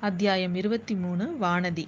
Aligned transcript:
அத்தியாயம் 0.00 0.54
இருபத்தி 0.54 0.94
மூணு 0.94 1.36
வானதி. 1.40 1.86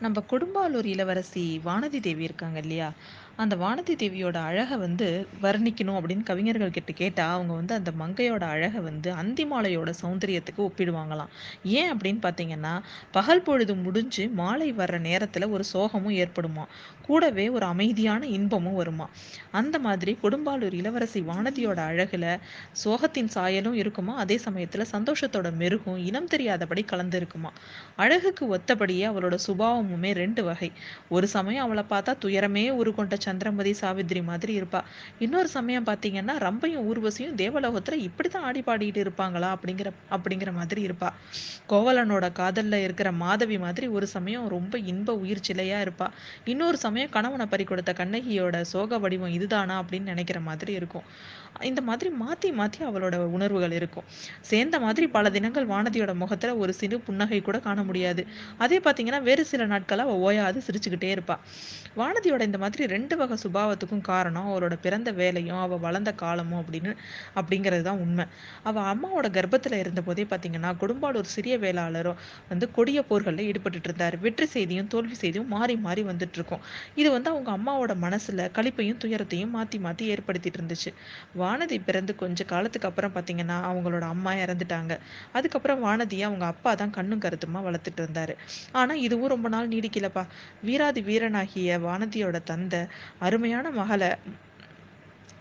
நம்ம 0.00 0.22
குடும்பாலூர் 0.30 0.84
இளவரசி 0.84 1.60
வானதி 1.64 2.00
தேவி 2.00 2.24
இருக்காங்க 2.24 2.58
இல்லையா? 2.58 2.88
அந்த 3.36 3.54
வானதி 3.56 3.94
தேவியோட 4.00 4.36
அழகை 4.40 4.76
வந்து 4.76 5.06
வர்ணிக்கணும் 5.42 5.96
அப்படின்னு 5.98 6.22
கவிஞர்கள் 6.22 6.70
கிட்ட 6.70 6.92
கேட்டால் 6.92 7.32
அவங்க 7.32 7.52
வந்து 7.52 7.74
அந்த 7.74 7.90
மங்கையோட 8.00 8.44
அழகை 8.46 8.80
வந்து 8.80 9.12
அந்தி 9.12 9.44
மாலையோட 9.44 9.90
சௌந்தரியத்துக்கு 10.02 10.60
ஒப்பிடுவாங்களாம். 10.66 11.30
ஏன் 11.78 11.90
அப்படின்னு 11.92 12.20
பார்த்தீங்கன்னா 12.22 12.72
பகல் 13.10 13.42
பொழுது 13.42 13.74
முடிஞ்சு 13.76 14.28
மாலை 14.30 14.72
வர்ற 14.72 14.98
நேரத்தில் 15.00 15.46
ஒரு 15.48 15.64
சோகமும் 15.72 16.16
ஏற்படுமா 16.16 16.64
கூடவே 17.02 17.48
ஒரு 17.48 17.66
அமைதியான 17.66 18.26
இன்பமும் 18.26 18.74
வருமா 18.74 19.06
அந்த 19.52 19.78
மாதிரி 19.78 20.18
கொடும்பாலூர் 20.22 20.72
இளவரசி 20.72 21.20
வானதியோட 21.22 21.78
அழகில் 21.84 22.28
சோகத்தின் 22.84 23.32
சாயலும் 23.34 23.72
இருக்குமா? 23.72 24.16
அதே 24.16 24.38
சமயத்தில் 24.38 24.90
சந்தோஷத்தோட 24.92 25.50
மெருகும் 25.56 26.00
இனம் 26.06 26.26
தெரியாதபடி 26.26 26.84
கலந்து 26.84 27.16
இருக்குமா 27.16 27.52
அழகுக்கு 27.96 28.44
ஒத்தபடியே 28.56 29.04
அவளோட 29.10 29.34
சுபாவம் 29.48 29.83
சுபாவமுமே 29.84 30.12
ரெண்டு 30.14 30.44
வகை. 30.44 30.72
ஒரு 31.08 31.26
சமயம் 31.26 31.64
அவளை 31.64 31.84
பார்த்தா 31.90 32.12
துயரமே 32.24 32.64
உருக்கொண்ட 32.80 33.14
சந்திரமதி 33.18 33.74
சாவித்ரி 33.80 34.22
மாதிரி 34.22 34.60
இருப்பா. 34.60 34.80
இன்னொரு 35.18 35.48
சமயம் 35.48 35.86
பார்த்தீங்கன்னா 35.86 36.34
ரம்பையும் 36.46 36.84
ஊர்வசியும் 36.90 37.34
தேவலோகத்துல 37.34 37.92
இப்படித்தான் 37.92 38.42
ஆடி 38.42 38.60
பாடிட்டு 38.60 39.00
இருப்பாங்களா 39.04 39.50
அப்படிங்கிற 39.56 39.90
அப்படிங்கிற 40.10 40.52
மாதிரி 40.52 40.86
இருப்பா. 40.86 41.10
கோவலனோட 41.68 42.28
காதல்ல 42.40 42.74
இருக்கிற 42.74 43.12
மாதவி 43.12 43.58
மாதிரி 43.58 43.86
ஒரு 43.86 44.06
சமயம் 44.06 44.48
ரொம்ப 44.48 44.78
இன்ப 44.78 45.16
உயிர் 45.16 45.46
சிலையா 45.48 45.78
இருப்பா. 45.86 46.08
இன்னொரு 46.44 46.76
சமயம் 46.76 47.10
கணவனை 47.10 47.46
பறி 47.46 47.64
கொடுத்த 47.64 47.92
கண்ணகியோட 47.92 48.60
சோக 48.60 48.98
வடிவம் 48.98 49.30
இதுதானா 49.30 49.82
அப்படின்னு 49.82 50.02
நினைக்கிற 50.02 50.40
மாதிரி 50.40 50.72
இருக்கும். 50.72 51.02
இந்த 51.60 51.80
மாதிரி 51.80 52.10
மாத்தி 52.22 52.48
மாத்தி 52.60 52.78
அவளோட 52.80 53.16
உணர்வுகள் 53.16 53.72
இருக்கும். 53.72 54.04
சேர்ந்த 54.40 54.80
மாதிரி 54.80 55.06
பல 55.06 55.30
தினங்கள் 55.30 55.66
வானதியோட 55.66 56.14
முகத்துல 56.14 56.56
ஒரு 56.56 56.72
சிறு 56.72 57.00
புன்னகை 57.00 57.40
கூட 57.40 57.58
காண 57.58 57.82
முடியாது. 57.82 58.26
அதே 58.58 58.78
பார்த்தீங்கன்னா 58.78 59.22
வேறு 59.22 59.44
சில 59.44 59.66
நாட்கள் 59.74 60.04
அவள் 60.06 60.22
ஓயாது 60.28 60.60
சிரிச்சுக்கிட்டே 60.68 61.10
இருப்பா. 61.16 61.38
வானதியோட 62.00 62.42
இந்த 62.48 62.58
மாதிரி 62.62 62.84
ரெண்டு 62.92 63.14
வகை 63.18 63.36
சுபாவத்துக்கும் 63.42 64.04
காரணம் 64.08 64.46
அவளோட 64.50 64.74
பிறந்த 64.84 65.10
வேலையும் 65.18 65.60
அவள் 65.64 65.82
வளர்ந்த 65.84 66.10
காலமும் 66.22 66.60
அப்படின்னு 66.60 66.92
அப்படிங்கிறது 67.40 67.84
தான் 67.88 68.00
உண்மை. 68.04 68.24
அவ 68.68 68.82
அம்மாவோட 68.92 69.26
கர்ப்பத்துல 69.36 69.78
இருந்த 69.82 70.00
போதே 70.08 70.24
பார்த்தீங்கன்னா 70.32 70.70
ஒரு 71.20 71.28
சிறிய 71.34 71.54
வேளாளரும் 71.64 72.18
வந்து 72.50 72.66
கொடிய 72.76 72.98
போர்களில் 73.08 73.46
ஈடுபட்டு 73.50 73.86
இருந்தார். 73.88 74.16
வெற்றி 74.24 74.46
செய்தியும் 74.54 74.88
தோல்வி 74.94 75.16
செய்தியும் 75.22 75.48
மாறி 75.54 75.74
மாறி 75.86 76.02
வந்துட்டு 76.10 76.38
இருக்கும். 76.38 76.62
இது 77.00 77.08
வந்து 77.16 77.28
அவங்க 77.32 77.50
அம்மாவோட 77.58 77.92
மனசுல 78.04 78.48
கழிப்பையும் 78.56 78.98
துயரத்தையும் 79.04 79.52
மாற்றி 79.56 79.78
மாற்றி 79.86 80.04
ஏற்படுத்திட்டு 80.14 80.58
இருந்துச்சு. 80.60 80.90
வானதி 81.42 81.78
பிறந்து 81.88 82.12
கொஞ்ச 82.22 82.44
காலத்துக்கு 82.52 82.88
அப்புறம் 82.90 83.14
பார்த்தீங்கன்னா 83.16 83.58
அவங்களோட 83.70 84.04
அம்மா 84.14 84.34
இறந்துட்டாங்க. 84.44 84.92
அதுக்கப்புறம் 85.38 85.82
வானதியை 85.86 86.26
அவங்க 86.30 86.46
அப்பா 86.54 86.72
தான் 86.82 86.94
கண்ணும் 86.98 87.22
கருத்துமா 87.24 87.62
வளர்த்துட்டு 87.68 88.02
இருந்தாரு. 88.04 88.36
ஆனால் 88.80 89.02
இதுவும் 89.06 89.32
ரொம்ப 89.34 89.48
நாள் 89.54 89.63
நீடிக்கலப்பா. 89.66 90.22
வீராதி 90.62 91.02
வீரனாகிய 91.02 91.78
வானதியோட 91.80 92.38
தந்தை 92.42 92.80
அருமையான 93.18 93.70
மகளை 93.70 94.10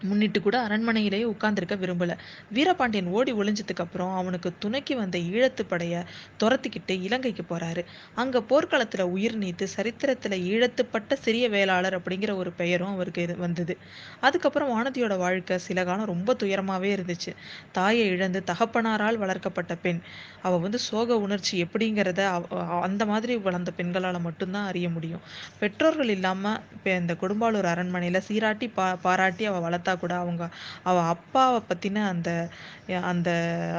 முன்னிட்டு 0.03 0.39
கூட 0.41 0.57
அரண்மனையிலேயே 0.67 1.23
உட்கார்ந்திருக்க 1.23 1.75
விரும்பல. 1.75 2.13
வீரபாண்டியன் 2.53 3.09
ஓடி 3.11 3.33
ஒளிஞ்சதுக்கு 3.33 3.83
அப்புறம் 3.85 4.13
அவனுக்கு 4.15 4.49
துணைக்கு 4.59 4.95
வந்த 4.95 5.17
ஈழத்து 5.31 5.63
படைய 5.69 5.95
துரத்திக்கிட்டு 6.39 6.95
இலங்கைக்கு 7.01 7.45
போறாரு. 7.49 7.81
அங்க 8.15 8.43
போர்க்களத்துல 8.49 9.01
உயிர் 9.15 9.37
நீத்து 9.37 9.67
சரித்திரத்துல 9.77 10.37
ஈழத்துப்பட்ட 10.51 11.13
சிறிய 11.19 11.45
வேளாளர் 11.49 11.97
அப்படிங்கிற 11.99 12.35
ஒரு 12.35 12.51
பெயரும் 12.51 12.93
அவருக்கு 12.93 13.11
வந்தது. 13.37 13.75
அதுக்கப்புறம் 14.21 14.71
வானதியோட 14.73 15.17
வாழ்க்கை 15.17 15.57
சில 15.67 15.79
காலம் 15.83 16.11
ரொம்ப 16.13 16.35
துயரமாவே 16.43 16.91
இருந்துச்சு. 16.95 17.31
தாயை 17.71 18.05
இழந்து 18.07 18.41
தகப்பனாரால் 18.43 19.17
வளர்க்கப்பட்ட 19.17 19.73
பெண். 19.77 20.01
அவ 20.41 20.57
வந்து 20.57 20.79
சோக 20.79 21.17
உணர்ச்சி 21.17 21.63
எப்படிங்கிறத 21.63 22.21
அந்த 22.81 23.03
மாதிரி 23.05 23.33
வளர்ந்த 23.37 23.71
பெண்களால 23.77 24.19
மட்டும்தான் 24.19 24.67
அறிய 24.67 24.87
முடியும். 24.89 25.23
பெற்றோர்கள் 25.59 26.09
இல்லாம 26.09 26.39
இந்த 26.97 27.13
கொடும்பாலூர் 27.21 27.69
அரண்மனையில 27.73 28.21
சீராட்டி 28.27 28.67
பா 28.73 28.87
பாராட்டி 29.05 29.45
அவ 29.45 29.59
வளர்த்தா 29.65 29.92
கூட 29.95 30.13
அவங்க 30.15 30.43
அவள் 30.83 31.09
அப்பாவை 31.13 31.59
பற்றின 31.69 32.05
அந்த 32.07 32.29
அந்த 33.11 33.29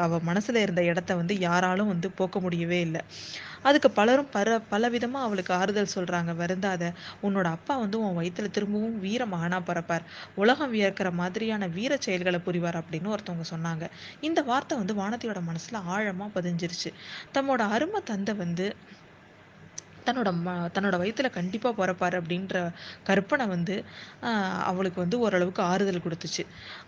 அவள் 0.05 0.27
மனசுல 0.29 0.63
இருந்த 0.65 0.83
இடத்த 0.85 1.17
வந்து 1.17 1.35
யாராலும் 1.41 1.93
வந்து 1.93 2.11
போக்க 2.13 2.41
முடியவே 2.41 2.81
இல்லை. 2.81 3.03
அதுக்கு 3.63 3.89
பலரும் 3.91 4.31
பல 4.31 4.57
பலவிதமாக 4.73 5.27
அவளுக்கு 5.27 5.53
ஆறுதல் 5.55 5.95
சொல்கிறாங்க 5.95 6.33
வருந்தாத. 6.37 6.83
உன்னோட 7.23 7.47
அப்பா 7.57 7.75
வந்து 7.77 7.97
உன் 8.01 8.17
வயிற்றுல 8.19 8.51
திரும்பவும் 8.51 8.99
வீர 8.99 9.23
மகனா 9.27 9.59
பிறப்பார் 9.69 10.05
உலகம் 10.35 10.73
வியர்க்கிற 10.75 11.11
மாதிரியான 11.13 11.69
வீர 11.77 11.93
செயல்களை 12.07 12.41
புரிவார் 12.47 12.81
அப்படின்னு 12.83 13.13
ஒருத்தவங்க 13.15 13.47
சொன்னாங்க. 13.55 13.85
இந்த 14.21 14.43
வார்த்தை 14.43 14.79
வந்து 14.79 14.95
வானதியோட 14.95 15.43
மனசில் 15.51 15.81
ஆழமாக 15.95 16.31
பதிஞ்சிருச்சு. 16.39 16.93
தம்மோட 17.37 17.63
அருமை 17.77 18.03
தந்தை 18.05 18.35
வந்து 18.45 18.67
தன்னோட 20.07 20.31
ம 20.45 20.55
தன்னோட 20.77 20.97
வயிற்றுல 21.03 21.29
கண்டிப்பாக 21.39 21.75
பிறப்பார் 21.81 22.17
அப்படின்ற 22.21 22.55
கற்பனை 23.09 23.47
வந்து 23.55 23.77
அவளுக்கு 24.71 24.99
வந்து 25.05 25.17
ஓரளவுக்கு 25.25 25.63
ஆறுதல் 25.71 26.05
கொடுத்துச்சு. 26.07 26.43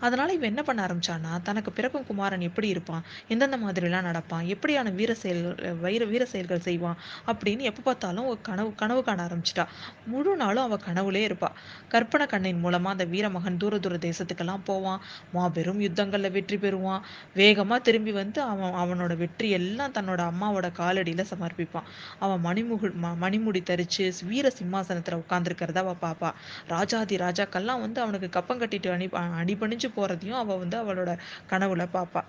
அதனால் 0.05 0.33
இவன் 0.37 0.51
என்ன 0.51 0.61
பண்ண 0.67 0.79
ஆரம்பிச்சான்னா 0.87 1.31
தனக்கு 1.49 1.71
பிறக்கும் 1.77 2.07
குமாரன் 2.09 2.47
எப்படி 2.49 2.67
இருப்பான் 2.75 3.03
எந்தெந்த 3.33 3.59
மாதிரிலாம் 3.63 4.07
நடப்பான் 4.09 4.45
எப்படியான 4.55 4.93
வீர 4.99 5.11
செயல்கள் 5.23 5.77
வைர 5.85 6.05
வீர 6.11 6.23
செயல்கள் 6.33 6.65
செய்வான் 6.67 6.97
அப்படின்னு 7.31 7.69
எப்போ 7.71 7.83
பார்த்தாலும் 7.87 8.27
கனவு 8.49 8.69
கனவு 8.81 9.01
காண 9.09 9.19
ஆரம்பிச்சிட்டா. 9.27 9.65
முழு 10.11 10.31
நாளும் 10.43 10.65
அவள் 10.67 10.83
கனவுலே 10.87 11.23
இருப்பாள் 11.29 11.55
கற்பனை 11.93 12.25
கண்ணின் 12.33 12.61
மூலமாக 12.65 12.95
அந்த 12.95 13.05
வீரமகன் 13.13 13.59
தூர 13.61 13.79
தூர 13.85 13.95
தேசத்துக்கெல்லாம் 14.07 14.63
போவான். 14.69 15.01
மாபெரும் 15.35 15.81
யுத்தங்களில் 15.85 16.33
வெற்றி 16.37 16.57
பெறுவான். 16.63 17.01
வேகமாக 17.39 17.79
திரும்பி 17.87 18.13
வந்து 18.21 18.39
அவன் 18.51 18.77
அவனோட 18.83 19.13
வெற்றி 19.23 19.49
எல்லாம் 19.59 19.95
தன்னோட 19.97 20.21
அம்மாவோட 20.31 20.67
காலடியில் 20.81 21.29
சமர்ப்பிப்பான். 21.31 21.87
அவன் 22.23 22.43
மணிமுகு 22.47 22.89
மணிமுடி 23.23 23.61
தரிச்சு 23.69 24.05
வீர 24.31 24.51
சிம்மாசனத்துல 24.59 25.19
உட்கார்ந்துருக்கிறத 25.23 25.81
அவ 25.85 25.93
பாப்பா. 26.05 26.29
ராஜாதி 26.67 27.17
ராஜாக்கள்லாம் 27.25 27.83
வந்து 27.85 28.01
அவனுக்கு 28.01 28.29
கப்பம் 28.29 28.61
கட்டிட்டு 28.61 28.91
அணி 28.95 29.07
அடிபணிஞ்சு 29.41 29.89
போறதையும் 29.97 30.41
அவ 30.43 30.57
வந்து 30.63 30.77
அவளோட 30.83 31.13
கனவுல 31.51 31.85
பாப்பா. 31.97 32.23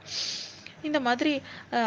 இந்த 0.89 0.99
மாதிரி 1.07 1.33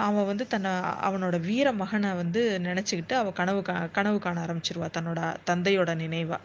அவன் 0.07 0.29
வந்து 0.29 0.45
தன்னை 0.53 0.71
அவனோட 1.07 1.35
வீர 1.47 1.67
மகனை 1.81 2.09
வந்து 2.21 2.41
நினைச்சுக்கிட்டு 2.63 3.15
அவ 3.21 3.31
கனவு 3.39 3.61
கனவு 3.97 4.17
காண 4.19 4.37
ஆரம்பிச்சிருவா 4.45 4.89
தன்னோட 4.97 5.21
தந்தையோட 5.49 5.93
நினைவா. 6.03 6.39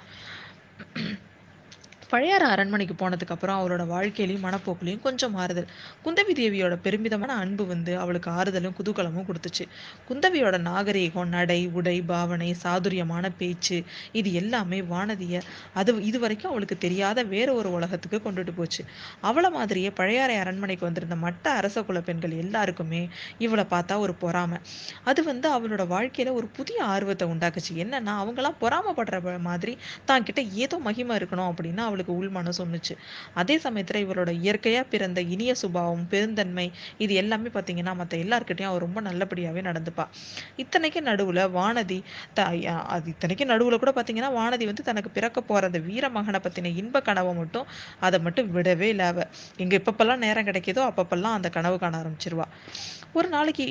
பழையாற 2.10 2.42
அரண்மனைக்கு 2.46 2.94
போனதுக்கு 2.94 3.34
அப்புறம் 3.34 3.56
அவளோட 3.60 3.84
வாழ்க்கையிலையும் 3.86 4.44
மனப்போக்குலையும் 4.44 5.00
கொஞ்சம் 5.00 5.32
மாறுதல். 5.32 5.66
குந்தவி 6.04 6.32
தேவியோட 6.34 6.74
பெருமிதமான 6.76 7.32
அன்பு 7.34 7.64
வந்து 7.66 7.92
அவளுக்கு 7.98 8.28
ஆறுதலும் 8.30 8.76
குதூகலமும் 8.78 9.26
கொடுத்துச்சு. 9.28 9.64
குந்தவியோட 10.08 10.58
நாகரீகம் 10.68 11.28
நடை 11.28 11.58
உடை 11.78 11.96
பாவனை 12.02 12.50
சாதுரியமான 12.62 13.30
பேச்சு 13.30 13.78
இது 14.12 14.32
எல்லாமே 14.32 14.80
வானதிய 14.82 15.40
அது 15.74 15.94
இது 16.02 16.20
வரைக்கும் 16.20 16.50
அவளுக்கு 16.50 16.78
தெரியாத 16.78 17.24
வேற 17.24 17.48
ஒரு 17.54 17.70
உலகத்துக்கு 17.72 18.20
கொண்டுட்டு 18.26 18.54
போச்சு. 18.54 18.82
அவளை 19.20 19.50
மாதிரியே 19.50 19.90
பழையாறை 19.90 20.36
அரண்மனைக்கு 20.36 20.86
வந்திருந்த 20.86 21.16
மற்ற 21.16 21.44
அரச 21.52 21.82
குல 21.82 22.00
பெண்கள் 22.00 22.38
எல்லாருக்குமே 22.44 23.02
இவளை 23.38 23.66
பார்த்தா 23.70 23.98
ஒரு 23.98 24.14
பொறாமை. 24.14 24.60
அது 25.04 25.20
வந்து 25.24 25.48
அவளோட 25.56 25.82
வாழ்க்கையில 25.94 26.32
ஒரு 26.32 26.46
புதிய 26.60 26.78
ஆர்வத்தை 26.84 27.28
உண்டாக்குச்சு. 27.34 27.72
என்னன்னா 27.84 28.14
அவங்கெல்லாம் 28.22 28.60
பொறாமப்படுற 28.60 29.14
மாதிரி 29.50 29.74
தான் 30.04 30.22
கிட்ட 30.22 30.40
ஏதோ 30.64 30.78
மகிமை 30.88 31.14
இருக்கணும் 31.16 31.50
அப்படின்னா 31.50 31.84
அவளுக்கு 31.96 32.16
உள் 32.16 32.30
மனசு 32.30 32.60
ஒன்றுச்சு 32.64 32.94
அதே 33.40 33.56
சமயத்துல 33.58 34.00
இவளோட 34.04 34.30
இயற்கையா 34.44 34.82
பிறந்த 34.90 35.20
இனிய 35.34 35.52
சுபாவம் 35.62 36.06
பெருந்தன்மை 36.10 36.66
இது 37.04 37.12
எல்லாமே 37.22 37.50
பாத்தீங்கன்னா 37.56 37.92
மத்த 38.00 38.22
எல்லாருக்கிட்டையும் 38.24 38.70
அவள் 38.70 38.84
ரொம்ப 38.86 39.00
நல்லபடியாவே 39.08 39.62
நடந்துப்பா. 39.68 40.04
இத்தனைக்கு 40.62 41.00
நடுவுல 41.08 41.40
வானதி 41.56 41.98
த 42.36 42.40
அது 42.96 43.06
இத்தனைக்கு 43.14 43.44
நடுவுல 43.52 43.78
கூட 43.82 43.92
பாத்தீங்கன்னா 43.98 44.30
வானதி 44.38 44.64
வந்து 44.70 44.88
தனக்கு 44.90 45.10
பிறக்க 45.10 45.38
போகிற 45.42 45.70
அந்த 45.70 45.80
வீர 45.88 46.04
மகனை 46.16 46.40
பற்றின 46.40 46.72
இன்ப 46.82 47.02
கனவை 47.08 47.32
மட்டும் 47.40 47.66
அதை 48.06 48.18
மட்டும் 48.26 48.50
விடவே 48.56 48.88
இல்லை 48.94 49.06
அவ. 49.12 49.20
எங்க 49.62 49.72
எப்பப்பெல்லாம் 49.80 50.22
நேரம் 50.26 50.48
கிடைக்குதோ 50.50 50.82
அப்பப்பெல்லாம் 50.90 51.36
அந்த 51.38 51.48
கனவு 51.56 51.78
காண 51.78 51.94
ஆரம்பிச்சிருவா. 52.02 52.46
ஒரு 53.18 53.28
நாளைக்கு 53.34 53.64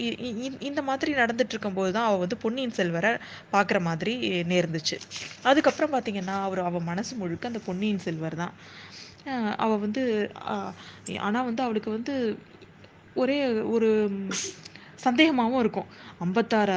இந்த 0.69 0.81
மாதிரி 0.87 1.11
நடந்துட்டு 1.21 1.53
இருக்கும்போது 1.53 1.91
தான் 1.95 2.07
அவள் 2.09 2.21
வந்து 2.23 2.37
பொன்னியின் 2.43 2.75
செல்வரை 2.77 3.11
பார்க்குற 3.53 3.79
மாதிரி 3.87 4.13
நேர்ந்துச்சு. 4.51 4.95
அதுக்கப்புறம் 5.49 5.93
பார்த்தீங்கன்னா 5.93 6.35
அவர் 6.47 6.61
அவள் 6.69 6.87
மனசு 6.89 7.13
முழுக்க 7.15 7.51
அந்த 7.51 7.61
பொன்னியின் 7.67 8.01
செல்வர் 8.15 8.41
தான். 8.43 8.53
அவள் 9.63 9.83
வந்து 9.85 10.03
ஆனால் 11.27 11.47
வந்து 11.51 11.65
அவளுக்கு 11.67 11.91
வந்து 11.97 12.13
ஒரே 13.21 13.37
ஒரு 13.75 13.89
சந்தேகமாகவும் 15.03 15.61
இருக்கும். 15.63 15.87
ஐம்பத்தாறு 16.23 16.75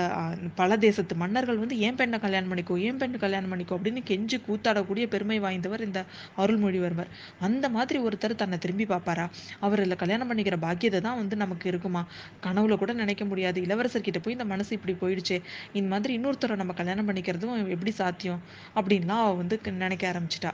பல 0.58 0.76
தேசத்து 0.85 1.14
மன்னர்கள் 1.20 1.61
வந்து 1.62 1.76
ஏன் 1.87 1.99
பெண்ணை 2.00 2.19
கல்யாணம் 2.25 2.50
பண்ணிக்கோ 2.52 2.76
ஏன் 2.87 2.99
பெண்ணை 3.00 3.19
கல்யாணம் 3.25 3.52
பண்ணிக்கோ 3.52 3.76
அப்படின்னு 3.76 4.00
கெஞ்சி 4.11 4.37
கூத்தாடக்கூடிய 4.46 5.05
பெருமை 5.12 5.38
வாய்ந்தவர் 5.44 5.85
இந்த 5.87 6.00
அருள்மொழிவர்மர். 6.43 7.11
அந்த 7.49 7.69
மாதிரி 7.76 7.99
ஒருத்தர் 8.06 8.38
தன்னை 8.43 8.58
திரும்பி 8.64 8.87
பார்ப்பாரா? 8.93 9.26
அவர் 9.67 9.82
இல்லை 9.85 9.99
கல்யாணம் 10.02 10.31
பண்ணிக்கிற 10.32 10.58
பாக்கியத்தை 10.67 11.00
தான் 11.08 11.19
வந்து 11.23 11.37
நமக்கு 11.44 11.69
இருக்குமா? 11.73 12.02
கனவுல 12.46 12.79
கூட 12.82 12.94
நினைக்க 13.02 13.25
முடியாது. 13.32 13.61
இளவரசர்கிட்ட 13.69 14.23
போய் 14.25 14.38
இந்த 14.38 14.49
மனசு 14.55 14.73
இப்படி 14.79 14.96
போயிடுச்சே 15.05 15.38
இந்த 15.81 15.88
மாதிரி 15.94 16.14
இன்னொருத்தரை 16.20 16.56
நம்ம 16.62 16.75
கல்யாணம் 16.81 17.11
பண்ணிக்கிறதும் 17.11 17.56
எப்படி 17.76 17.94
சாத்தியம்? 18.02 18.43
அப்படின்லாம் 18.81 19.25
அவள் 19.26 19.40
வந்து 19.43 19.58
நினைக்க 19.85 20.05
ஆரம்பிச்சிட்டா. 20.12 20.52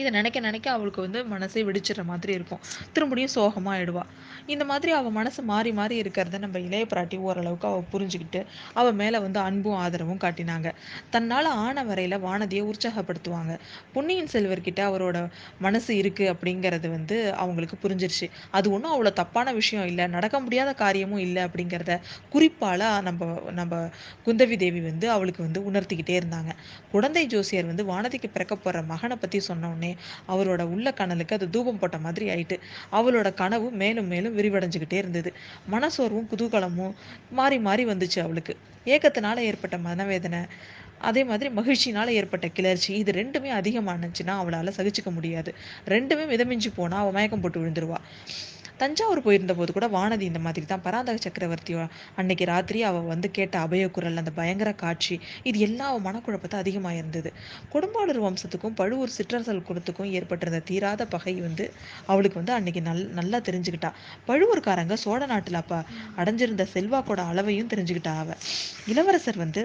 இதை 0.00 0.10
நினைக்க 0.10 0.38
நினைக்க 0.40 0.66
அவளுக்கு 0.70 1.00
வந்து 1.00 1.20
மனசே 1.24 1.62
வெடிச்சிடுற 1.68 2.02
மாதிரி 2.10 2.32
இருக்கும். 2.38 2.60
திரும்படியும் 2.94 3.32
சோகமாக 3.36 3.76
ஆயிடுவா. 3.76 4.04
இந்த 4.46 4.64
மாதிரி 4.64 4.90
அவள் 4.92 5.14
மனசு 5.18 5.40
மாறி 5.42 5.72
மாறி 5.72 5.94
இருக்கிறத 6.02 6.38
நம்ம 6.38 6.58
இளைய 6.58 6.84
பிராட்டி 6.92 7.16
ஓரளவுக்கு 7.26 7.66
அவள் 7.70 7.88
புரிஞ்சுக்கிட்டு 7.92 8.40
அவள் 8.74 8.96
மேலே 9.00 9.18
வந்து 9.18 9.40
அன்பும், 9.40 9.78
ஆதரவும் 9.84 10.20
காட்டினாங்க. 10.24 10.68
தன்னால் 11.10 11.48
ஆன 11.64 11.84
வரையில் 11.90 12.16
வானதியை 12.26 12.62
உற்சாகப்படுத்துவாங்க. 12.72 13.52
பொன்னியின் 13.94 14.30
செல்வர்கிட்ட 14.34 14.80
அவரோட 14.90 15.18
மனசு 15.58 15.94
இருக்குது 16.02 16.30
அப்படிங்கிறது 16.34 16.88
வந்து 16.96 17.18
அவங்களுக்கு 17.44 17.78
புரிஞ்சிருச்சு. 17.84 18.28
அது 18.50 18.66
ஒன்றும் 18.70 18.92
அவ்வளோ 18.94 19.12
தப்பான 19.12 19.52
விஷயம் 19.52 19.86
இல்லை 19.86 20.06
நடக்க 20.16 20.40
முடியாத 20.40 20.70
காரியமும் 20.74 21.18
இல்லை 21.18 21.42
அப்படிங்கிறத 21.48 21.94
குறிப்பால் 22.30 22.86
நம்ம 23.08 23.18
நம்ம 23.50 23.74
குந்தவி 24.26 24.56
தேவி 24.56 24.80
வந்து 24.80 25.10
அவளுக்கு 25.10 25.42
வந்து 25.42 25.60
உணர்த்திக்கிட்டே 25.70 26.16
இருந்தாங்க. 26.20 26.50
குழந்தை 26.92 27.24
ஜோசியர் 27.26 27.70
வந்து 27.72 27.84
வானதிக்கு 27.84 28.28
பிறக்க 28.36 28.54
போகிற 28.56 28.82
மகனை 28.82 29.16
பற்றி 29.16 29.40
சொன்ன 29.50 29.70
உடனே, 29.80 29.92
அவரோட 30.28 30.62
உள்ள 30.62 30.92
கனலுக்கு 30.92 31.34
அது 31.34 31.50
தூபம் 31.50 31.78
போட்ட 31.78 31.98
மாதிரி 31.98 32.26
ஆயிட்டு. 32.28 32.56
அவளோட 32.92 33.28
கனவு 33.34 33.70
மேலும் 33.70 34.06
மேலும் 34.06 34.36
விரிவடைஞ்சுகிட்டே 34.38 34.98
இருந்தது. 35.02 35.32
மனசோர்வும், 35.70 36.28
குதூகலமும் 36.32 36.94
மாறி 37.30 37.58
மாறி 37.58 37.84
வந்துச்சு 37.86 38.20
அவளுக்கு. 38.20 38.54
ஏக்கத்தினால 38.86 39.36
ஏற்பட்ட 39.36 39.78
மனவேதனை, 39.78 40.40
அதே 41.00 41.22
மாதிரி 41.24 41.48
மகிழ்ச்சியினால 41.50 42.08
ஏற்பட்ட 42.08 42.48
கிளர்ச்சி 42.48 42.94
இது 42.94 43.12
ரெண்டுமே 43.12 43.50
அதிகமானுச்சுன்னா 43.60 44.34
அவளால 44.42 44.72
சகிச்சுக்க 44.78 45.10
முடியாது. 45.10 45.54
ரெண்டுமே 45.88 46.24
மிதமிஞ்சு 46.32 46.70
போனால் 46.76 47.00
அவள் 47.00 47.12
மயக்கம் 47.12 47.40
போட்டு 47.40 47.60
விழுந்துருவா. 47.60 47.98
தஞ்சாவூர் 48.82 49.24
போயிருந்தபோது 49.24 49.70
கூட 49.72 49.86
வானதி 49.88 50.24
இந்த 50.30 50.40
மாதிரி 50.46 50.66
தான் 50.66 50.84
பராந்தக 50.86 51.18
சக்கரவர்த்தி 51.18 51.72
அன்னைக்கு 52.20 52.44
ராத்திரி 52.44 52.80
அவள் 52.82 53.10
வந்து 53.12 53.28
கேட்ட 53.30 53.54
அபயக்குரல், 53.66 54.20
அந்த 54.22 54.32
பயங்கர 54.38 54.70
காட்சி 54.74 55.16
இது 55.42 55.58
எல்லா 55.58 55.88
மனக்குழப்பத்தை 56.06 56.58
அதிகமாக 56.62 57.00
இருந்தது. 57.00 57.30
கொடும்பாளூர் 57.74 58.22
வம்சத்துக்கும், 58.26 58.76
பழுவூர் 58.80 59.16
சிற்றரசல் 59.18 59.66
குலத்துக்கும் 59.68 60.12
ஏற்பட்டிருந்த 60.18 60.62
தீராத 60.70 61.06
பகை 61.06 61.34
வந்து 61.40 61.66
அவளுக்கு 62.06 62.40
வந்து 62.40 62.56
அன்னைக்கு 62.58 62.82
நல் 62.82 63.04
நல்லா 63.10 63.40
தெரிஞ்சுக்கிட்டா. 63.40 63.92
பழுவூர்காரங்க 64.26 64.96
சோழ 65.04 65.20
நாட்டில் 65.26 65.60
அப்போ 65.62 65.78
அடைஞ்சிருந்த 66.16 66.66
செல்வாக்கோட 66.74 67.20
அளவையும் 67.32 67.72
தெரிஞ்சுக்கிட்டா 67.74 68.14
அவ. 68.22 68.30
இளவரசர் 68.86 69.44
வந்து 69.44 69.62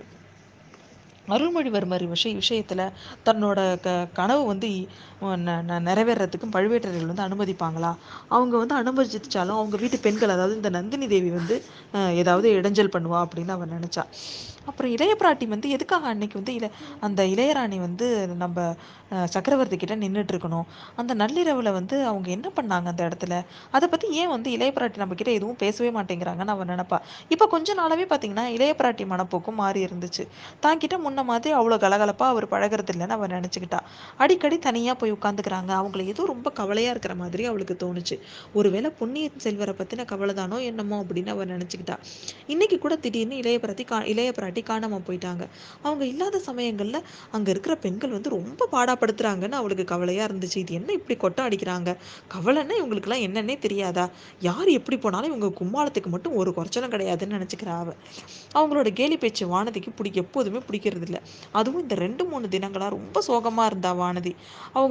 அருள்மொழிவர்மர் 1.27 2.03
விஷய 2.05 2.33
விஷயத்துல 2.39 2.81
தன்னோட 3.27 3.59
க 3.85 3.93
கனவு 4.13 4.43
வந்து 4.45 4.67
நிறைவேறதுக்கும் 5.87 6.51
ந 6.51 6.55
பழுவேட்டரையர்கள் 6.55 7.11
வந்து 7.11 7.27
அனுமதிப்பாங்களா? 7.27 7.91
அவங்க 8.29 8.55
வந்து 8.57 8.75
அனுமதிச்சாலும் 8.75 9.59
அவங்க 9.59 9.77
வீட்டு 9.77 9.99
பெண்கள் 9.99 10.35
அதாவது 10.35 10.55
இந்த 10.55 10.69
நந்தினி 10.69 11.07
தேவி 11.07 11.31
வந்து 11.31 11.57
ஏதாவது 12.21 12.47
இடைஞ்சல் 12.57 12.93
பண்ணுவா 12.95 13.19
அப்படின்னு 13.25 13.55
அவன் 13.57 13.75
நினைச்சா. 13.77 14.05
அப்புறம் 14.69 14.91
இளைய 14.91 15.13
பிராட்டி 15.15 15.45
வந்து 15.47 15.67
எதுக்காக 15.69 16.05
அன்னைக்கு 16.07 16.37
வந்து 16.39 16.53
இள 16.57 16.67
அந்த 17.01 17.21
இளையராணி 17.25 17.77
வந்து 17.79 18.07
நம்ம 18.35 18.59
சக்கரவர்த்தி 19.33 19.77
கிட்ட 19.77 19.95
நின்றுட்டு 19.95 20.33
இருக்கணும். 20.33 20.65
அந்த 20.95 21.11
நள்ளிரவுல 21.15 21.71
வந்து 21.71 22.05
அவங்க 22.05 22.27
என்ன 22.35 22.47
பண்ணாங்க 22.57 22.87
அந்த 22.93 23.03
இடத்துல? 23.07 23.35
அதை 23.71 23.85
பத்தி 23.87 24.07
ஏன் 24.21 24.31
வந்து 24.33 24.49
இளைய 24.51 24.71
பிராட்டி 24.75 24.97
நம்ம 24.97 25.15
கிட்ட 25.15 25.31
எதுவும் 25.31 25.59
பேசவே 25.63 25.89
மாட்டேங்கிறாங்கன்னு 25.89 26.55
அவன் 26.55 26.71
நினைப்பா. 26.73 26.99
இப்ப 27.29 27.47
கொஞ்ச 27.47 27.75
நாளாவே 27.75 28.07
பார்த்தீங்கன்னா, 28.11 28.45
இளைய 28.55 28.73
பிராட்டி 28.79 29.05
மனப்போக்கும் 29.05 29.59
மாறி 29.61 29.81
இருந்துச்சு. 29.85 30.25
தான்கிட்ட 30.65 30.97
முன்ன 31.05 31.23
மாதிரி 31.23 31.55
அவ்வளோ 31.59 31.77
கலகலப்பா 31.85 32.27
அவர் 32.33 32.47
பழகிறது 32.47 32.93
இல்லைன்னு 32.93 33.17
அவன் 33.17 33.35
நினைச்சுக்கிட்டா. 33.37 33.81
அடிக்கடி 34.17 34.59
தனியா 34.59 34.95
போய் 34.95 35.14
உட்காந்துக்கிறாங்க. 35.15 35.71
அவங்கள 35.81 36.03
ஏதோ 36.13 36.25
ரொம்ப 36.33 36.47
கவலையா 36.59 36.91
இருக்கிற 36.95 37.15
மாதிரி 37.21 37.43
அவளுக்கு 37.51 37.77
தோணுச்சு. 37.83 38.17
ஒருவேளை 38.59 38.89
பொன்னியின் 38.99 39.41
செல்வரை 39.45 39.75
பத்தின 39.79 40.05
கவலை 40.11 40.35
தானோ 40.41 40.59
என்னமோ 40.69 40.97
அப்படின்னு 41.03 41.33
அவ 41.35 41.45
நினச்சிக்கிட்டா 41.53 41.97
இன்னைக்கு 42.53 42.79
கூட 42.85 42.95
திடீர்னு 43.05 43.39
இளைய 43.41 43.59
பிராட்டி 43.63 43.85
கா 43.91 43.99
இளைய 44.13 44.29
பிராட்டி 44.37 44.63
காணாமல் 44.69 45.05
போயிட்டாங்க. 45.07 45.43
அவங்க 45.85 46.03
இல்லாத 46.11 46.41
சமயங்கள்ல 46.49 46.97
அங்க 47.35 47.47
இருக்கிற 47.53 47.73
பெண்கள் 47.85 48.15
வந்து 48.15 48.29
ரொம்ப 48.37 48.67
பாடாப்படுத்துறாங்கன்னு 48.75 49.59
அவளுக்கு 49.61 49.85
கவலையா 49.93 50.23
இருந்துச்சு. 50.29 50.57
இது 50.63 50.73
என்ன 50.79 50.89
இப்படி 50.99 51.17
கொட்டம் 51.23 51.47
அடிக்கிறாங்க? 51.47 51.89
கவலைன்னா 52.35 52.75
இவங்களுக்குலாம் 52.79 53.23
என்னன்னே 53.27 53.57
தெரியாதா? 53.65 54.05
யார் 54.47 54.69
எப்படி 54.79 54.99
போனாலும் 55.05 55.31
இவங்க 55.31 55.49
கும்மாளத்துக்கு 55.59 56.09
மட்டும் 56.15 56.37
ஒரு 56.41 56.51
குறைச்சலும் 56.57 56.93
கிடையாதுன்னு 56.95 57.37
நினைச்சுக்கிறா 57.37 57.75
அவள் 57.83 57.97
அவங்களோட 58.57 58.89
கேலி 58.99 59.15
பேச்சு 59.23 59.43
வானதிக்கு 59.53 59.91
பிடிக்க 59.97 60.17
எப்போதுமே 60.25 60.59
பிடிக்கிறது 60.67 61.05
இல்ல. 61.07 61.17
அதுவும் 61.59 61.83
இந்த 61.83 61.95
2, 62.03 62.23
3 62.33 62.49
தினங்களா 62.53 62.87
ரொம்ப 62.95 63.21
சோகமா 63.27 63.63
இருந்தா 63.69 63.91
வானதி. 64.01 64.33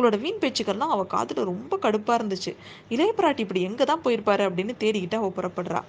அவங்களோட 0.04 0.18
வீண் 0.24 0.40
பேச்சுக்கள்லாம் 0.40 0.90
அவள் 0.94 1.10
காதில் 1.12 1.38
ரொம்ப 1.50 1.74
கடுப்பாக 1.84 2.16
இருந்துச்சு. 2.18 2.52
இளைய 2.94 3.10
பிராட்டி 3.18 3.42
இப்படி 3.44 3.60
எங்கே 3.68 3.84
தான் 3.90 4.02
போயிருப்பாரு 4.04 4.42
அப்படின்னு 4.48 4.72
தேடிக்கிட்டு 4.82 5.16
அவள் 5.20 5.34
புறப்படுறா. 5.36 5.80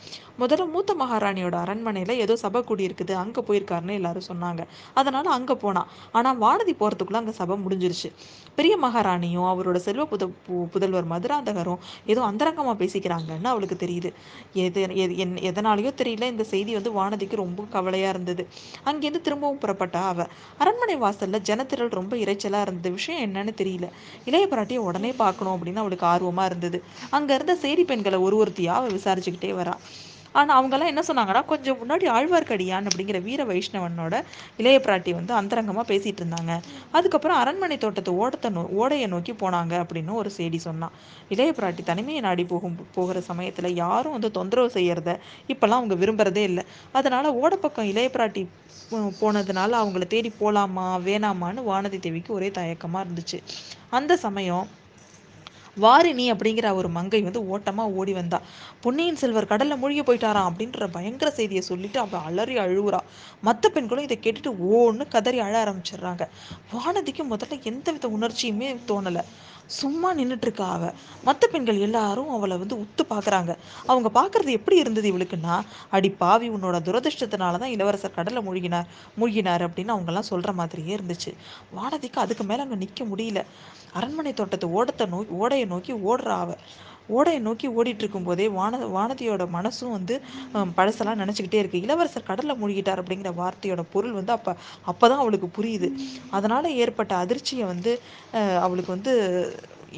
முதல்ல 0.42 0.66
மூத்த 0.74 0.92
மகாராணியோட 1.02 1.56
அரண்மனையில் 1.64 2.14
ஏதோ 2.26 2.36
சபை 2.44 2.60
கூடியிருக்குது. 2.70 3.14
அங்கே 3.24 3.42
போயிருக்காருன்னு 3.48 3.98
எல்லாரும் 4.00 4.28
சொன்னாங்க. 4.30 4.62
அதனால் 5.02 5.30
அங்கே 5.38 5.56
போனான் 5.64 5.90
ஆனால் 6.20 6.38
வானதி 6.44 6.76
போகிறதுக்குள்ளே 6.82 7.22
அங்கே 7.22 7.36
சபை 7.42 7.58
முடிஞ்சிருச்சு. 7.66 8.12
பெரிய 8.60 8.74
மகாராணியும், 8.86 9.48
அவரோட 9.54 9.78
செல்வ 9.88 10.06
புத 10.12 10.24
பு 10.46 10.56
புதல்வர் 10.74 11.10
மதுராந்தகரும் 11.14 11.82
ஏதோ 12.12 12.22
அந்தரங்கமாக 12.30 12.76
பேசிக்கிறாங்கன்னு 12.84 13.52
அவளுக்கு 13.54 13.78
தெரியுது. 13.84 14.10
எது 14.66 14.82
எது 15.04 15.14
என் 15.24 15.36
எதனாலையோ 15.52 15.94
தெரியல 16.02 16.30
இந்த 16.34 16.46
செய்தி 16.54 16.72
வந்து 16.80 16.94
வானதிக்கு 17.00 17.42
ரொம்ப 17.44 17.68
கவலையாக 17.76 18.14
இருந்தது. 18.16 18.46
அங்கேருந்து 18.90 19.26
திரும்பவும் 19.28 19.62
புறப்பட்டா 19.66 20.04
அவள் 20.14 20.32
அரண்மனை 20.64 20.98
வாசலில் 21.06 21.46
ஜனத்திரள் 21.52 21.94
ரொம்ப 22.00 22.16
இறைச்சலாக 22.24 22.66
இருந்தது. 22.68 22.96
விஷயம் 23.00 23.24
என்னன்னு 23.28 23.54
தெரியல. 23.62 23.88
இளைய 24.26 24.46
பிராட்டியை 24.52 24.82
உடனே 24.82 25.12
பார்க்கணும் 25.14 25.56
அப்படின்னு 25.56 25.76
அவளுக்கு 25.76 26.06
ஆர்வமா 26.06 26.46
இருந்தது. 26.46 26.80
அங்க 27.10 27.34
இருந்த 27.34 27.56
சேரி 27.56 27.86
பெண்களை 27.86 28.20
ஒரு 28.20 28.38
ஒருத்தியாக 28.38 28.80
அவள் 28.80 28.96
விசாரிச்சுக்கிட்டே 28.98 29.54
வரா. 29.56 29.76
ஆனால் 30.40 30.56
அவங்கெல்லாம் 30.60 30.92
என்ன 30.92 31.02
சொன்னாங்கன்னா, 31.10 31.44
கொஞ்சம் 31.52 31.78
முன்னாடி 31.82 32.06
ஆழ்வார்க்கடியான் 32.16 32.88
அப்படிங்கிற 32.90 33.20
வீர 33.28 33.42
வைஷ்ணவனோட 33.52 34.16
இளைய 34.62 34.78
பிராட்டி 34.86 35.12
வந்து 35.20 35.34
அந்தரங்கமாக 35.40 35.86
பேசிட்டு 35.92 36.22
இருந்தாங்க. 36.24 36.54
அதுக்கப்புறம் 36.98 37.40
அரண்மனை 37.42 37.78
தோட்டத்து 37.78 38.14
ஓடத்த 38.22 38.50
நோ 38.50 38.64
ஓடையை 38.82 39.08
நோக்கி 39.08 39.36
போனாங்க 39.44 39.74
அப்படின்னு 39.84 40.14
ஒரு 40.22 40.32
செய்தி 40.40 40.60
சொன்னான் 40.68 40.96
இளைய 41.30 41.52
பிராட்டி 41.60 41.84
தனிமையை 41.84 42.22
நாடி 42.22 42.46
போகும் 42.46 42.78
போகிற 42.98 43.22
சமயத்தில் 43.30 43.70
யாரும் 43.84 44.16
வந்து 44.18 44.32
தொந்தரவு 44.32 44.72
செய்யறத 44.78 45.12
இப்போல்லாம் 45.54 45.82
அவங்க 45.82 45.98
விரும்புறதே 46.04 46.44
இல்லை 46.52 46.66
அதனால 47.00 47.32
ஓடப்பக்கம் 47.44 47.90
இளைய 47.92 48.10
பிராட்டி 48.16 48.44
போ 48.90 48.98
போனதுனால 49.20 49.78
அவங்கள 49.82 50.06
தேடி 50.08 50.30
போகலாமா 50.40 50.88
வேணாமான்னு 51.06 51.62
வானதி 51.70 52.00
தேவிக்கு 52.00 52.32
ஒரே 52.34 52.50
தயக்கமாக 52.58 53.06
இருந்துச்சு. 53.06 53.38
அந்த 53.90 54.14
சமயம் 54.26 54.66
வாரிணி 55.82 56.26
அப்படிங்கிற 56.34 56.74
ஒரு 56.74 56.90
மங்கை 56.90 57.22
வந்து 57.22 57.42
ஓட்டமா 57.42 57.84
ஓடி 57.94 58.14
வந்தா. 58.14 58.42
பொன்னியின் 58.82 59.16
செல்வர் 59.16 59.46
கடல்ல 59.46 59.78
மூழ்கி 59.78 60.02
போயிட்டாராம் 60.02 60.50
அப்படின்ற 60.50 60.88
பயங்கர 60.88 61.32
செய்தியை 61.32 61.64
சொல்லிட்டு 61.64 62.00
அவள் 62.00 62.20
அலறி 62.20 62.58
அழுவுறா. 62.58 63.00
மத்த 63.46 63.68
பெண்களும் 63.68 64.04
இதை 64.04 64.20
கேட்டுட்டு 64.22 64.52
ஓன்னு 64.74 65.08
கதறி 65.08 65.40
அழ 65.40 65.64
ஆரம்பிச்சிடுறாங்க. 65.64 66.24
வானதிக்கு 66.74 67.26
முதல்ல 67.30 67.62
எந்தவித 67.64 68.08
உணர்ச்சியுமே 68.08 68.78
தோணல. 68.88 69.24
சும்மா 69.68 70.14
நின்றுட்டுருக்கா 70.14 70.42
இருக்கா 70.42 70.72
அவ. 70.72 70.94
பெண்கள் 71.52 71.78
எல்லாரும் 71.78 72.30
அவளை 72.30 72.58
வந்து 72.58 72.76
உத்து 72.76 73.04
பார்க்குறாங்க 73.10 73.58
அவங்க 73.86 74.10
பார்க்கறது 74.14 74.50
எப்படி 74.50 74.78
இருந்தது 74.78 75.12
இவளுக்குன்னா, 75.12 75.62
"அடி 75.90 76.10
பாவி 76.10 76.50
உன்னோட 76.50 76.80
துரதிர்ஷ்டத்தினால 76.80 77.58
தான் 77.58 77.70
இளவரசர் 77.70 78.14
கடலை 78.14 78.44
மூழ்கினார் 78.48 78.86
மூழ்கினார்" 79.20 79.68
அப்படின்னு 79.68 79.96
அவங்கெல்லாம் 79.96 80.30
சொல்கிற 80.32 80.52
மாதிரியே 80.52 80.96
இருந்துச்சு. 80.96 81.34
வானதிக்கு 81.76 82.14
அதுக்கு 82.14 82.44
மேலே 82.44 82.62
அங்கே 82.62 82.76
நிற்க 82.76 83.04
முடியல. 83.04 83.44
அரண்மனை 83.94 84.34
தோட்டத்தை 84.34 84.70
ஓடத்தை 84.70 85.08
நோக்கி 85.08 85.34
ஓடையை 85.34 85.66
நோக்கி 85.66 85.94
ஓடுறா 85.94 86.38
அவ. 86.38 86.58
ஓடையை 87.10 87.40
நோக்கி 87.42 87.68
ஓடிட்டு 87.72 88.04
இருக்கும்போதே 88.04 88.48
வான 88.52 88.78
வானதியோட 88.96 89.44
மனசும் 89.52 89.92
வந்து 89.92 90.16
பழசெல்லாம் 90.78 91.22
நினச்சிக்கிட்டே 91.22 91.60
இருக்கு. 91.62 91.82
இளவரசர் 91.82 92.28
கடல்ல 92.28 92.56
மூழ்கிட்டார் 92.62 93.02
அப்படிங்கிற 93.02 93.32
வார்த்தையோட 93.36 93.84
பொருள் 93.90 94.14
வந்து 94.14 94.34
அப்போ 94.34 94.54
அப்போதான் 94.88 95.24
அவளுக்கு 95.24 95.50
புரியுது. 95.58 95.90
அதனால 96.32 96.64
ஏற்பட்ட 96.78 97.14
அதிர்ச்சியை 97.18 97.66
வந்து 97.66 97.94
அவளுக்கு 98.62 98.92
வந்து 98.92 99.14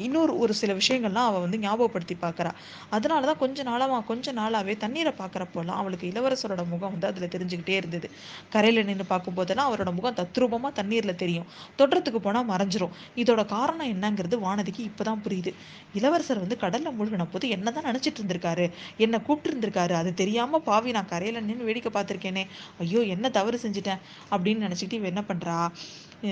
இன்னொரு 0.04 0.32
ஒரு 0.38 0.52
சில 0.54 0.72
விஷயங்கள்லாம் 0.74 1.28
அவள் 1.28 1.44
வந்து 1.44 1.58
ஞாபகப்படுத்தி 1.58 2.16
பார்க்குறா 2.18 2.50
அதனால 2.90 3.26
தான் 3.26 3.38
கொஞ்ச 3.38 3.62
நாளாக 3.62 4.00
கொஞ்ச 4.08 4.32
நாளாகவே 4.32 4.74
தண்ணீரை 4.78 5.12
பார்க்குறப்போலாம் 5.18 5.78
அவளுக்கு 5.80 6.06
இளவரசரோட 6.10 6.64
முகம் 6.68 6.94
வந்து 6.94 7.08
அதில் 7.10 7.32
தெரிஞ்சுக்கிட்டே 7.34 7.76
இருந்தது. 7.80 8.08
கரையில் 8.54 8.86
நின்று 8.86 9.06
பார்க்கும்போதெல்லாம் 9.08 9.68
அவரோட 9.70 9.92
முகம் 9.92 10.18
தத்ரூபமாக 10.18 10.72
தண்ணீரில் 10.72 11.16
தெரியும். 11.16 11.46
தொடுறதுக்கு 11.78 12.20
போனால் 12.20 12.48
மறைஞ்சிரும். 12.50 12.94
இதோட 13.22 13.42
காரணம் 13.48 13.90
என்னங்கிறது 13.94 14.38
வானதிக்கு 14.44 14.82
இப்பதான் 14.90 15.22
புரியுது. 15.24 15.52
இளவரசர் 15.94 16.42
வந்து 16.42 16.58
கடலில் 16.58 16.96
மூழ்கின 16.98 17.26
போது 17.28 17.48
என்னதான் 17.56 17.88
நினச்சிட்டு 17.90 18.20
இருந்திருக்காரு. 18.20 18.66
என்னை 18.98 19.20
கூப்பிட்டு 19.20 19.50
இருந்திருக்காரு. 19.50 19.94
அது 20.00 20.12
தெரியாமல் 20.14 20.64
பாவி 20.64 20.90
நான் 20.92 21.10
கரையில் 21.10 21.44
நின்று 21.44 21.68
வேடிக்கை 21.68 21.92
பார்த்துருக்கேனே 21.92 22.44
ஐயோ! 22.80 23.00
என்ன 23.14 23.26
தவறு 23.30 23.58
செஞ்சுட்டேன் 23.62 24.02
அப்படின்னு 24.32 24.66
நினச்சிக்கிட்டு 24.66 25.00
இவ 25.00 25.08
என்ன 25.12 25.24
பண்ணுறா 25.28 25.56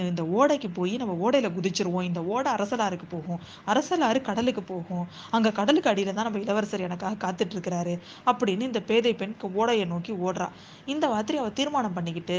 இந்த 0.06 0.23
ஓடைக்கு 0.37 0.68
போய் 0.73 0.92
நம்ம 0.96 1.14
ஓடையில் 1.25 1.54
குதிச்சிருவோம். 1.56 2.06
இந்த 2.06 2.20
ஓடை 2.30 2.50
அரசலாறுக்கு 2.52 3.06
போகும். 3.08 3.40
அரசலாறு 3.67 4.21
கடலுக்கு 4.23 4.63
போகும். 4.63 5.05
அங்க 5.31 5.53
கடலுக்கு 5.53 5.91
அடியில 5.91 6.15
தான் 6.15 6.25
நம்ம 6.25 6.39
இளவரசர் 6.39 6.81
எனக்காக 6.81 7.21
காத்துட்டு 7.25 7.55
இருக்கிறாரு 7.57 7.95
அப்படின்னு 8.27 8.69
இந்த 8.71 8.83
பேதை 8.83 9.15
பெண் 9.15 9.35
ஓடையை 9.55 9.85
நோக்கி 9.85 10.13
ஓடுறா. 10.27 10.49
இந்த 10.87 11.09
மாதிரி 11.09 11.39
அவ 11.39 11.51
தீர்மானம் 11.51 11.93
பண்ணிக்கிட்டு 11.93 12.39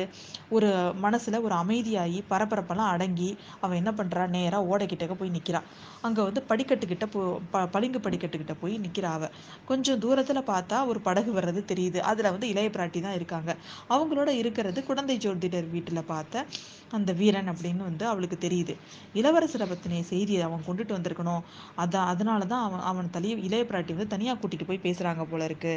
ஒரு 0.49 0.69
மனசுல 1.01 1.41
ஒரு 1.41 1.55
அமைதியாகி 1.55 2.23
பரபரப்பெல்லாம் 2.29 2.91
அடங்கி 2.93 3.29
அவ 3.61 3.75
என்ன 3.75 3.91
பண்றா? 3.91 4.27
நேரா 4.27 4.61
ஓடைக்கிட்டக்க 4.63 5.13
போய் 5.13 5.35
நிக்கிறா. 5.37 5.61
அங்க 6.01 6.19
வந்து 6.23 6.43
படிக்கட்டுக்கிட்ட 6.49 7.05
போ 7.05 7.21
ப 7.51 7.65
பளிங்கு 7.67 7.99
படிக்கட்டுக்கிட்ட 7.99 8.55
போய் 8.59 8.75
நிக்கிறா 8.79 9.11
அவ. 9.11 9.25
கொஞ்சம் 9.65 9.99
தூரத்துல 9.99 10.41
பார்த்தா 10.47 10.85
ஒரு 10.85 11.01
படகு 11.01 11.31
வர்றது 11.33 11.63
தெரியுது. 11.65 11.99
அதுல 12.09 12.31
வந்து 12.31 12.47
இளைய 12.47 12.69
பிராட்டி 12.69 13.01
தான் 13.01 13.13
இருக்காங்க. 13.13 13.51
அவங்களோட 13.89 14.29
இருக்கிறது 14.41 14.83
குழந்தை 14.83 15.17
ஜோதிடர் 15.17 15.69
வீட்டுல 15.75 16.01
பார்த்த 16.05 16.45
அந்த 16.91 17.11
வீரன் 17.13 17.49
அப்படின்னு 17.51 17.83
வந்து 17.83 18.05
அவளுக்கு 18.07 18.37
தெரியுது. 18.39 18.73
இளவரசரை 19.15 19.65
பத்தின 19.67 20.01
செய்தியை 20.03 20.41
அவன் 20.41 20.65
கொண்டுட்டு 20.67 20.93
வந்திருக்கணும். 20.97 21.41
அதான் 21.83 22.09
அதனால 22.13 22.41
தான் 22.53 22.65
அவன் 22.67 22.85
அவன் 22.91 23.11
தலைய 23.15 23.35
இளைய 23.47 23.63
பிராட்டி 23.71 23.93
வந்து 23.97 24.13
தனியாக 24.15 24.37
கூட்டிகிட்டு 24.41 24.69
போய் 24.69 24.83
பேசுகிறாங்க 24.85 25.23
போல 25.31 25.43
இருக்கு. 25.49 25.73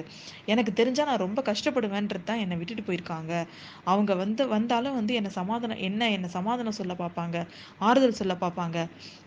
எனக்கு 0.53 0.73
தெரிஞ்சால் 0.81 1.11
நான் 1.11 1.23
ரொம்ப 1.27 1.41
கஷ்டப்படுவேன்றது 1.51 2.25
தான் 2.31 2.43
என்னை 2.45 2.59
விட்டுட்டு 2.61 2.85
போயிருக்காங்க. 2.89 3.33
அவங்க 3.93 4.13
வந்து 4.23 4.43
வந்தாலும் 4.55 4.97
வந்து 5.01 5.13
என்னை 5.21 5.33
சமாதானம் 5.41 5.83
என்ன 5.89 6.11
என்னை 6.17 6.31
சமாதானம் 6.39 6.79
சொல்ல 6.81 6.95
பார்ப்பாங்க. 7.03 7.37
ஆறுதல் 7.89 8.19
சொல்ல 8.21 8.35
பார்ப்பாங்க. 8.45 8.79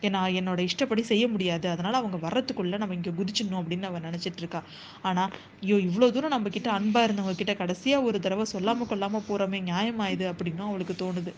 ஏன்னா 0.08 0.22
என்னோட 0.40 0.60
இஷ்டப்படி 0.70 1.04
செய்ய 1.12 1.26
முடியாது. 1.34 1.68
அதனால 1.76 1.98
அவங்க 2.02 2.18
வர்றதுக்குள்ள 2.28 2.78
நம்ம 2.84 2.96
இங்கே 3.00 3.14
குதிச்சிடணும் 3.20 3.62
அப்படின்னு 3.62 3.90
அவன் 3.92 4.08
நினச்சிட்டு 4.10 4.42
இருக்கா. 4.44 4.62
ஆனால் 5.10 5.32
ஐயோ 5.66 5.78
இவ்வளோ 5.88 6.10
தூரம் 6.16 6.36
நம்ம 6.36 6.50
கிட்ட 6.58 6.70
அன்பாக 6.78 7.08
இருந்தவங்க 7.08 7.38
கிட்ட 7.42 7.56
கடைசியாக 7.62 8.08
ஒரு 8.10 8.20
தடவை 8.26 8.46
சொல்லாமல் 8.56 8.90
கொள்ளாமல் 8.92 9.28
போகிறோமே 9.30 9.62
நியாயமாயுது 9.70 10.28
அப்படின்னும் 10.34 10.70
அவளுக்கு 10.72 10.96
தோணுது. 11.04 11.34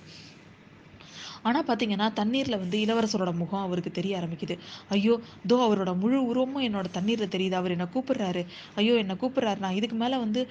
ஆனால் 1.50 1.66
பார்த்தீங்கன்னா 1.70 2.08
தண்ணீரில் 2.20 2.58
வந்து 2.64 2.78
இளவரசரோட 2.86 3.32
முகம் 3.42 3.64
அவருக்கு 3.68 3.92
தெரிய 3.98 4.14
ஆரம்பிக்குது. 4.20 4.56
ஐயோ 4.96 5.16
தோ 5.52 5.58
அவரோட 5.66 5.92
முழு 6.04 6.20
உருவமும் 6.30 6.66
என்னோட 6.68 6.88
தண்ணீரில் 6.98 7.32
தெரியுது. 7.36 7.56
அவர் 7.62 7.74
என்னை 7.76 7.88
கூப்பிடுறாரு. 7.96 8.44
ஐயோ 8.82 8.94
என்னை 9.04 9.16
கூப்பிடுறாரு. 9.24 9.60
நான் 9.66 9.78
இதுக்கு 9.80 9.98
மேலே 10.04 10.20
வந்து 10.26 10.42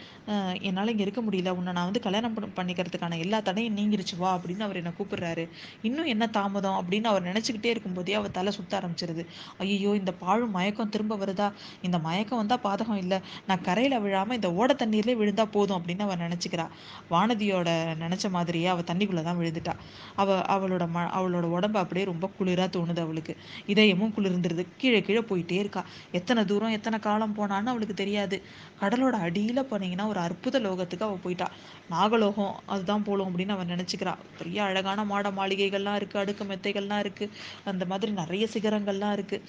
என்னால் 0.68 0.92
இங்கே 0.94 1.04
இருக்க 1.06 1.22
முடியல. 1.28 1.52
உன்னை 1.58 1.74
நான் 1.78 1.88
வந்து 1.88 2.02
கல்யாணம் 2.06 2.36
பண்ணிக்கிறதுக்கான 2.58 3.18
எல்லா 3.24 3.40
தடையும் 3.48 3.76
நீங்கிருச்சு. 3.78 4.16
வா 4.22 4.30
அப்படின்னு 4.38 4.66
அவர் 4.68 4.80
என்ன 4.82 4.92
கூப்பிடுறாரு. 4.98 5.46
இன்னும் 5.88 6.10
என்ன 6.14 6.28
தாமதம் 6.38 6.78
அப்படின்னு 6.80 7.10
அவர் 7.12 7.28
நினச்சிக்கிட்டே 7.30 7.72
இருக்கும்போதே 7.74 8.14
அவர் 8.20 8.36
தலை 8.38 8.52
சுத்த 8.58 8.72
ஆரம்பிச்சிருது. 8.80 9.24
ஐயோ 9.64 9.92
இந்த 10.00 10.14
பாழும் 10.22 10.54
மயக்கம் 10.58 10.92
திரும்ப 10.96 11.18
வருதா? 11.24 11.48
இந்த 11.88 11.96
மயக்கம் 12.06 12.40
வந்தால் 12.42 12.62
பாதகம் 12.68 13.00
இல்லை. 13.04 13.20
நான் 13.48 13.64
கரையில் 13.68 13.98
விழாமல் 14.06 14.38
இந்த 14.40 14.50
ஓட 14.60 14.70
தண்ணீர்லேயே 14.84 15.18
விழுந்தா 15.22 15.46
போதும் 15.56 15.78
அப்படின்னு 15.80 16.06
அவர் 16.08 16.24
நினச்சிக்கிறா. 16.26 16.68
வானதியோட 17.12 17.68
நினச்ச 18.04 18.24
மாதிரியே 18.38 18.70
அவள் 18.74 18.88
தண்ணிக்குள்ளே 18.92 19.24
தான் 19.30 19.38
விழுந்துட்டா. 19.42 19.76
அவள் 20.22 20.42
அவளோட 20.54 20.82
ம 20.94 21.04
அவளோட 21.18 21.46
உடம்பு 21.56 21.78
அப்படியே 21.78 22.06
ரொம்ப 22.06 22.30
குளிராக 22.38 22.68
தோணுது 22.76 23.00
அவளுக்கு. 23.00 23.34
இதயமும் 23.66 24.14
குளிர்ந்துருது. 24.16 24.64
கீழே 24.76 25.00
கீழே 25.02 25.20
போயிட்டே 25.20 25.58
இருக்கா. 25.64 25.84
எத்தனை 26.12 26.44
தூரம் 26.44 26.74
எத்தனை 26.78 26.98
காலம் 26.98 27.36
போனான்னு 27.36 27.72
அவளுக்கு 27.74 27.94
தெரியாது. 27.94 28.38
கடலோட 28.82 29.16
அடியில் 29.28 29.68
போனீங்கன்னா 29.72 30.06
ஒரு 30.06 30.20
அற்புத 30.20 30.60
லோகத்துக்கு 30.60 31.08
அவள் 31.08 31.22
போயிட்டா. 31.22 31.48
நாகலோகம் 31.90 32.54
அதுதான் 32.66 33.02
போலும் 33.02 33.28
அப்படின்னு 33.30 33.56
அவன் 33.56 33.72
நினச்சிக்கிறா. 33.74 34.14
பெரிய 34.38 34.62
அழகான 34.62 35.04
மாட 35.04 35.30
மாளிகைகள்லாம் 35.30 35.98
இருக்குது 36.00 36.22
அடுக்கு 36.24 36.44
மெத்தைகள்லாம் 36.44 37.02
இருக்குது 37.06 37.34
அந்த 37.64 37.84
மாதிரி 37.84 38.12
நிறைய 38.12 38.44
சிகரங்கள்லாம் 38.54 39.16
இருக்குது 39.18 39.42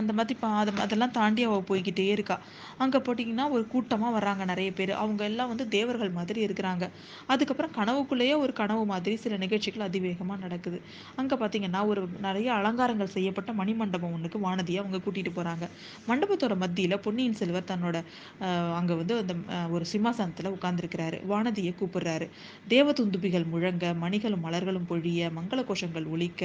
அந்த 0.00 0.12
மாதிரி 0.18 0.34
பா 0.42 0.48
அது 0.60 0.72
அதெல்லாம் 0.84 1.12
தாண்டி 1.16 1.42
அவள் 1.48 1.66
போய்க்கிட்டே 1.70 2.06
இருக்கா. 2.14 2.36
அங்கே 2.82 2.98
போட்டிங்கன்னா 3.06 3.44
ஒரு 3.54 3.64
கூட்டமாக 3.72 4.10
வர்றாங்க 4.16 4.42
நிறைய 4.52 4.70
பேர். 4.78 4.92
அவங்க 5.02 5.22
எல்லாம் 5.30 5.50
வந்து 5.52 5.64
தேவர்கள் 5.74 6.12
மாதிரி 6.18 6.40
இருக்கிறாங்க. 6.46 6.84
அதுக்கப்புறம் 7.32 7.72
கனவுக்குள்ளேயே 7.78 8.34
ஒரு 8.44 8.52
கனவு 8.60 8.84
மாதிரி 8.92 9.14
சில 9.24 9.36
நிகழ்ச்சிகள் 9.44 9.84
அதிவேகமாக 9.88 10.38
நடக்குது. 10.44 10.78
அங்கே 11.22 11.36
பார்த்தீங்கன்னா 11.42 11.82
ஒரு 11.90 12.02
நிறைய 12.26 12.48
அலங்காரங்கள் 12.58 13.12
செய்யப்பட்ட 13.16 13.52
மணிமண்டபம் 13.60 14.14
ஒன்றுக்கு 14.16 14.40
வானதியை 14.46 14.80
அவங்க 14.84 15.00
கூட்டிகிட்டு 15.06 15.34
போகிறாங்க 15.38 15.64
மண்டபத்தோட 16.08 16.56
மத்தியில் 16.64 16.96
பொன்னியின் 17.06 17.38
செல்வர் 17.40 17.68
தன்னோட 17.72 17.96
அங்கே 18.78 18.96
வந்து 19.02 19.16
அந்த 19.22 19.34
ஒரு 19.76 19.84
சிம்மாசனத்தில் 19.92 20.52
உட்கார்ந்துருக்கிறாரு. 20.56 21.18
வானதியை 21.32 21.72
கூப்பிடுறாரு. 21.80 22.28
தேவதுந்துபிகள் 22.74 23.46
முழங்க 23.54 23.94
மணிகளும் 24.04 24.44
மலர்களும் 24.46 24.88
பொழிய 24.90 25.30
மங்கள 25.38 25.60
கோஷங்கள் 25.70 26.10
ஒழிக்க 26.14 26.42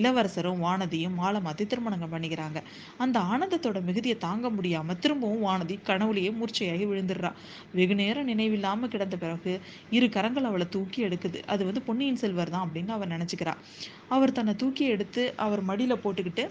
இளவரசரும் 0.00 0.62
வானதியும் 0.66 1.18
மாலை 1.22 1.40
மாற்றி 1.48 1.64
திருமணம் 1.72 2.14
பண்ணிக்கிறாங்க. 2.14 2.58
அந்த 2.98 3.18
ஆனந்தத்தோட 3.32 3.78
மிகுதியை 3.82 4.16
தாங்க 4.18 4.48
முடியாம 4.50 4.96
திரும்பவும் 4.98 5.44
வானதி 5.46 5.76
கனவுலேயே 5.88 6.30
மூர்ச்சையாகி 6.38 6.84
விழுந்துடுறா. 6.90 7.30
வெகு 7.72 7.94
நேரம் 7.94 8.28
நினைவில்லாம 8.28 8.88
கிடந்த 8.88 9.16
பிறகு 9.16 9.54
இரு 9.90 10.08
கரங்கள் 10.08 10.44
அவளை 10.44 10.68
தூக்கி 10.68 11.00
எடுக்குது. 11.08 11.40
அது 11.46 11.62
வந்து 11.64 11.82
பொன்னியின் 11.82 12.20
செல்வர் 12.24 12.50
தான் 12.50 12.66
அப்படின்னு 12.68 12.88
அவர் 12.88 13.08
நினைச்சுக்கிறா. 13.08 13.54
அவர் 14.08 14.32
தன்னை 14.32 14.54
தூக்கி 14.56 14.86
எடுத்து 14.94 15.24
அவர் 15.38 15.62
மடியில 15.64 15.96
போட்டுக்கிட்டு 16.04 16.46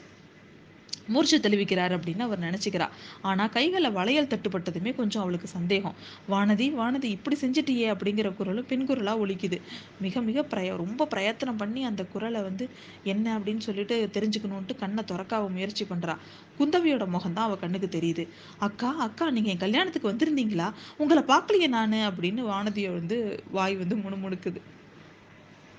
மூர்ச்சி 1.07 1.37
தெளிவிக்கிறார் 1.37 1.93
அப்படின்னு 1.95 2.19
அவர் 2.19 2.39
நினைச்சுக்கிறா 2.39 2.87
ஆனா 3.21 3.47
கைகளில் 3.47 3.91
வளையல் 3.91 4.27
தட்டுப்பட்டதுமே 4.27 4.95
கொஞ்சம் 4.95 5.21
அவளுக்கு 5.21 5.47
சந்தேகம். 5.47 5.95
வானதி 6.29 6.67
வானதி 6.79 7.03
இப்படி 7.03 7.35
செஞ்சிட்டியே 7.41 7.87
அப்படிங்கிற 7.93 8.35
குரலும் 8.35 8.65
பெண் 8.65 8.87
குரலா 8.87 9.13
ஒழிக்குது 9.23 9.61
மிக 9.99 10.21
மிக 10.21 10.43
பிரய 10.43 10.75
ரொம்ப 10.75 11.05
பிரயத்தனம் 11.05 11.57
பண்ணி 11.57 11.83
அந்த 11.83 12.05
குரலை 12.05 12.41
வந்து 12.41 12.69
என்ன? 13.03 13.39
அப்படின்னு 13.39 13.57
சொல்லிட்டு 13.57 14.09
தெரிஞ்சுக்கணும்ட்டு 14.13 14.75
கண்ணை 14.79 15.03
திறக்க 15.03 15.35
அவ 15.35 15.49
முயற்சி 15.49 15.85
பண்றா. 15.85 16.17
குந்தவியோட 16.59 17.07
முகம் 17.07 17.33
தான் 17.33 17.47
அவ 17.47 17.55
கண்ணுக்கு 17.55 17.99
தெரியுது. 17.99 18.27
அக்கா 18.59 18.95
அக்கா 18.97 19.29
நீங்க 19.29 19.49
என் 19.49 19.57
கல்யாணத்துக்கு 19.57 20.11
வந்திருந்தீங்களா? 20.11 20.71
உங்களை 20.97 21.23
பார்க்கலையே 21.23 21.67
நானு 21.67 21.95
அப்படின்னு 21.95 22.43
வானதியை 22.51 22.93
வந்து 22.93 23.43
வாய் 23.51 23.75
வந்து 23.75 23.95
முணுமுணுக்குது. 23.95 24.61